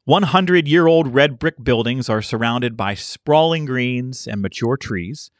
[0.04, 5.30] 100 year old red brick buildings are surrounded by sprawling greens and mature trees.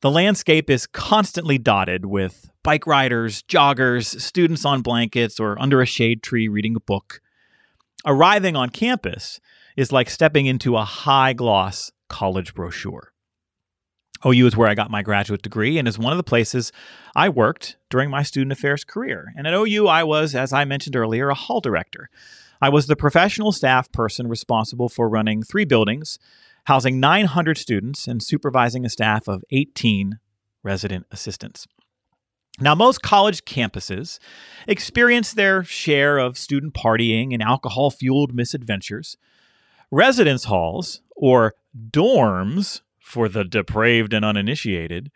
[0.00, 5.86] The landscape is constantly dotted with bike riders, joggers, students on blankets or under a
[5.86, 7.20] shade tree reading a book.
[8.06, 9.40] Arriving on campus
[9.76, 13.12] is like stepping into a high gloss college brochure.
[14.24, 16.72] OU is where I got my graduate degree and is one of the places
[17.16, 19.32] I worked during my student affairs career.
[19.36, 22.10] And at OU, I was, as I mentioned earlier, a hall director.
[22.60, 26.18] I was the professional staff person responsible for running three buildings,
[26.64, 30.18] housing 900 students, and supervising a staff of 18
[30.62, 31.66] resident assistants.
[32.60, 34.18] Now, most college campuses
[34.68, 39.16] experience their share of student partying and alcohol fueled misadventures.
[39.90, 41.54] Residence halls, or
[41.90, 45.10] dorms for the depraved and uninitiated,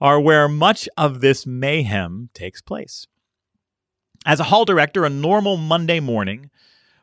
[0.00, 3.06] are where much of this mayhem takes place.
[4.26, 6.50] As a hall director, a normal Monday morning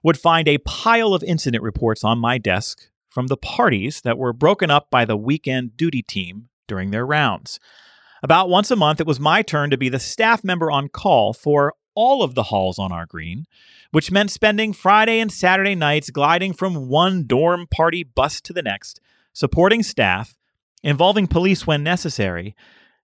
[0.04, 4.34] would find a pile of incident reports on my desk from the parties that were
[4.34, 7.60] broken up by the weekend duty team during their rounds.
[8.24, 11.34] About once a month, it was my turn to be the staff member on call
[11.34, 13.46] for all of the halls on our green,
[13.92, 18.62] which meant spending Friday and Saturday nights gliding from one dorm party bus to the
[18.62, 19.02] next,
[19.34, 20.36] supporting staff,
[20.84, 22.56] involving police when necessary,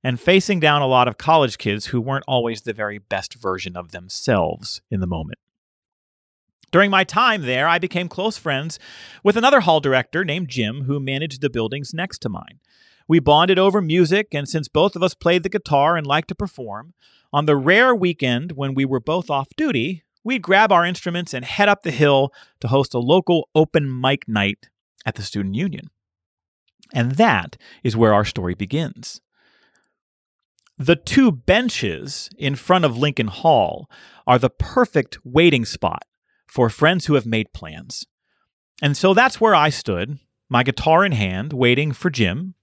[0.04, 3.76] and facing down a lot of college kids who weren't always the very best version
[3.76, 5.40] of themselves in the moment.
[6.72, 8.78] During my time there, I became close friends
[9.24, 12.60] with another hall director named Jim who managed the buildings next to mine.
[13.08, 16.36] We bonded over music, and since both of us played the guitar and liked to
[16.36, 16.94] perform,
[17.32, 21.46] on the rare weekend when we were both off duty, we'd grab our instruments and
[21.46, 24.70] head up the hill to host a local open mic night
[25.06, 25.90] at the Student Union.
[26.94, 29.22] And that is where our story begins.
[30.78, 33.90] The two benches in front of Lincoln Hall
[34.28, 36.04] are the perfect waiting spot
[36.46, 38.06] for friends who have made plans.
[38.82, 40.20] And so that's where I stood,
[40.50, 42.54] my guitar in hand, waiting for Jim,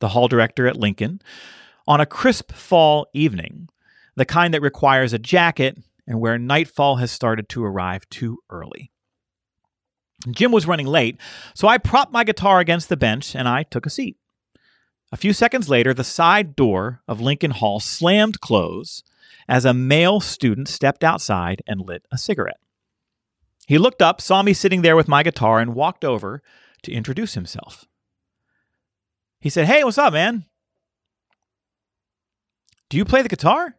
[0.00, 1.20] the hall director at Lincoln,
[1.86, 3.68] on a crisp fall evening,
[4.16, 8.90] the kind that requires a jacket and where nightfall has started to arrive too early.
[10.30, 11.16] Jim was running late,
[11.54, 14.16] so I propped my guitar against the bench and I took a seat.
[15.12, 19.02] A few seconds later, the side door of Lincoln Hall slammed close
[19.48, 22.60] as a male student stepped outside and lit a cigarette.
[23.66, 26.42] He looked up, saw me sitting there with my guitar, and walked over
[26.82, 27.86] to introduce himself.
[29.40, 30.44] He said, Hey, what's up, man?
[32.88, 33.76] Do you play the guitar?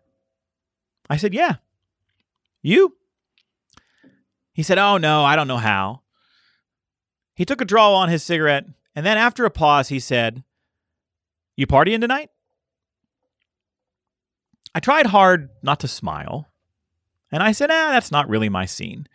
[1.09, 1.55] I said, Yeah.
[2.61, 2.95] You?
[4.53, 6.01] He said, Oh, no, I don't know how.
[7.39, 10.43] He took a draw on his cigarette, and then after a pause, he said,
[11.55, 12.31] You partying tonight?
[14.75, 16.49] I tried hard not to smile,
[17.31, 19.07] and I said, Ah, that's not really my scene.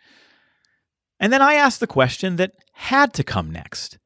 [1.19, 3.99] And then I asked the question that had to come next.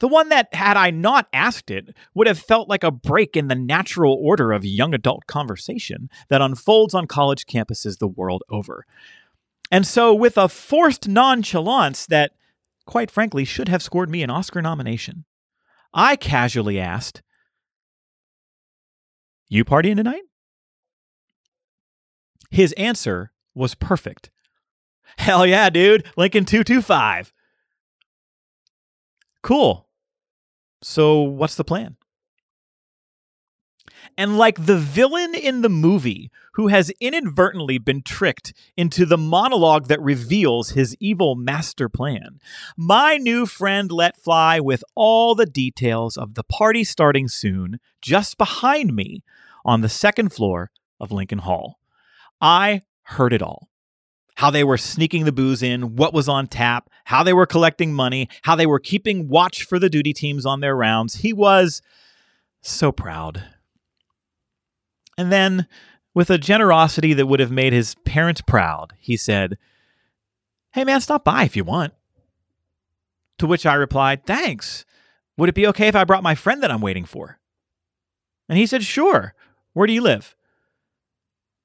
[0.00, 3.48] The one that, had I not asked it, would have felt like a break in
[3.48, 8.84] the natural order of young adult conversation that unfolds on college campuses the world over.
[9.70, 12.32] And so, with a forced nonchalance that
[12.88, 15.26] quite frankly, should have scored me an Oscar nomination.
[15.92, 17.22] I casually asked,
[19.48, 20.22] You partying tonight?
[22.50, 24.30] His answer was perfect.
[25.18, 26.06] Hell yeah, dude.
[26.16, 27.32] Lincoln 225.
[29.42, 29.86] Cool.
[30.82, 31.97] So, what's the plan?
[34.18, 39.86] And like the villain in the movie who has inadvertently been tricked into the monologue
[39.86, 42.40] that reveals his evil master plan,
[42.76, 48.36] my new friend let fly with all the details of the party starting soon just
[48.36, 49.22] behind me
[49.64, 51.78] on the second floor of Lincoln Hall.
[52.40, 53.68] I heard it all
[54.34, 57.92] how they were sneaking the booze in, what was on tap, how they were collecting
[57.92, 61.16] money, how they were keeping watch for the duty teams on their rounds.
[61.16, 61.82] He was
[62.62, 63.42] so proud.
[65.18, 65.66] And then,
[66.14, 69.58] with a generosity that would have made his parents proud, he said,
[70.72, 71.92] Hey man, stop by if you want.
[73.38, 74.84] To which I replied, Thanks.
[75.36, 77.38] Would it be okay if I brought my friend that I'm waiting for?
[78.48, 79.34] And he said, Sure.
[79.72, 80.36] Where do you live?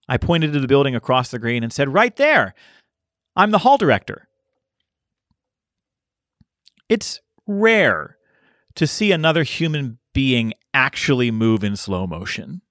[0.10, 2.56] I pointed to the building across the green and said, Right there.
[3.36, 4.28] I'm the hall director.
[6.90, 8.18] It's rare
[8.76, 12.62] to see another human being actually move in slow motion.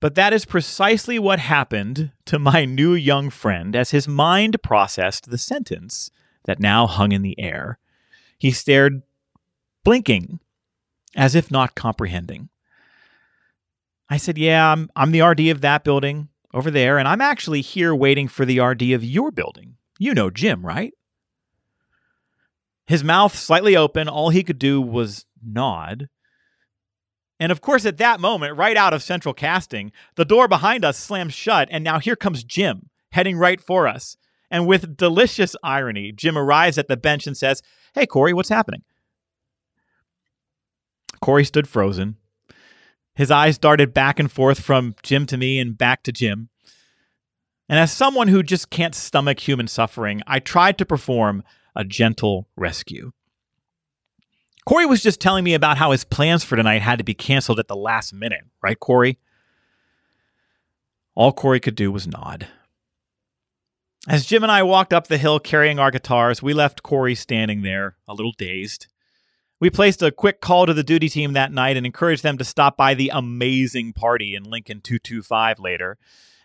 [0.00, 5.30] But that is precisely what happened to my new young friend as his mind processed
[5.30, 6.10] the sentence
[6.44, 7.78] that now hung in the air.
[8.38, 9.02] He stared,
[9.84, 10.40] blinking,
[11.14, 12.50] as if not comprehending.
[14.08, 17.60] I said, Yeah, I'm, I'm the RD of that building over there, and I'm actually
[17.60, 19.76] here waiting for the RD of your building.
[19.98, 20.92] You know Jim, right?
[22.86, 26.08] His mouth slightly open, all he could do was nod.
[27.38, 30.96] And of course, at that moment, right out of central casting, the door behind us
[30.96, 34.16] slams shut, and now here comes Jim, heading right for us.
[34.50, 37.62] And with delicious irony, Jim arrives at the bench and says,
[37.94, 38.82] Hey, Corey, what's happening?
[41.20, 42.16] Corey stood frozen.
[43.14, 46.50] His eyes darted back and forth from Jim to me and back to Jim.
[47.68, 51.42] And as someone who just can't stomach human suffering, I tried to perform
[51.74, 53.12] a gentle rescue.
[54.66, 57.60] Corey was just telling me about how his plans for tonight had to be canceled
[57.60, 59.16] at the last minute, right, Corey?
[61.14, 62.48] All Corey could do was nod.
[64.08, 67.62] As Jim and I walked up the hill carrying our guitars, we left Corey standing
[67.62, 68.88] there, a little dazed.
[69.60, 72.44] We placed a quick call to the duty team that night and encouraged them to
[72.44, 75.96] stop by the amazing party in Lincoln 225 later.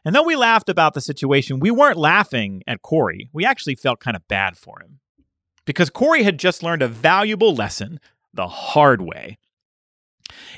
[0.05, 3.29] And though we laughed about the situation, we weren't laughing at Corey.
[3.33, 5.00] We actually felt kind of bad for him
[5.71, 7.97] because Corey had just learned a valuable lesson
[8.33, 9.37] the hard way.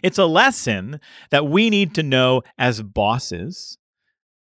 [0.01, 0.99] It's a lesson
[1.30, 3.78] that we need to know as bosses.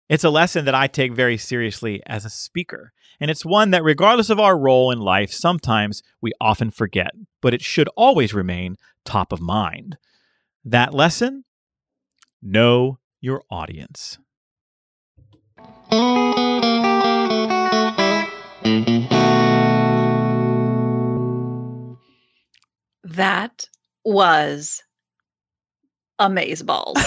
[0.08, 2.92] It's a lesson that I take very seriously as a speaker.
[3.18, 7.10] And it's one that, regardless of our role in life, sometimes we often forget,
[7.42, 9.98] but it should always remain top of mind.
[10.64, 11.44] That lesson
[12.40, 14.18] know your audience.
[18.62, 19.49] Mm-hmm.
[23.04, 23.68] That
[24.04, 24.82] was
[26.20, 26.94] amazeballs.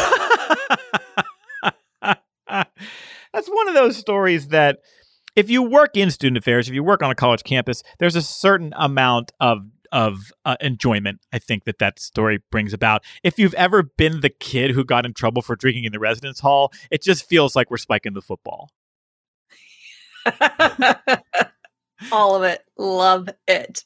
[3.34, 4.80] That's one of those stories that
[5.36, 8.22] if you work in student affairs, if you work on a college campus, there's a
[8.22, 13.04] certain amount of of uh, enjoyment I think that that story brings about.
[13.22, 16.40] If you've ever been the kid who got in trouble for drinking in the residence
[16.40, 18.72] hall, it just feels like we're spiking the football.
[22.12, 22.64] All of it.
[22.76, 23.86] Love it.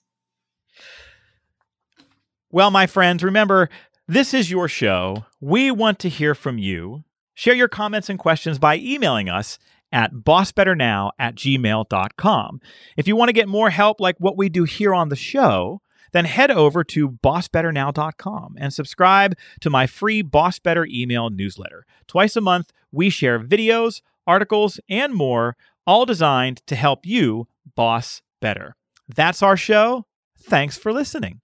[2.52, 3.70] Well, my friends, remember,
[4.08, 5.26] this is your show.
[5.42, 7.04] We want to hear from you.
[7.34, 9.60] Share your comments and questions by emailing us
[9.92, 12.62] at bossbetternow at gmail.com.
[12.96, 15.82] If you want to get more help like what we do here on the show,
[16.14, 21.86] then head over to bossbetternow.com and subscribe to my free Boss Better email newsletter.
[22.08, 28.22] Twice a month, we share videos, articles, and more, all designed to help you boss
[28.42, 28.76] better.
[29.08, 30.06] That's our show.
[30.40, 31.42] Thanks for listening.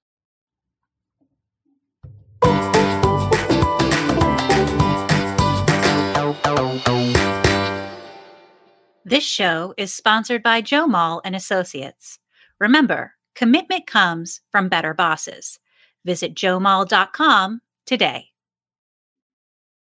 [9.06, 12.18] This show is sponsored by Joe Mull and Associates.
[12.60, 15.60] Remember, commitment comes from better bosses.
[16.04, 18.33] Visit joemull.com today.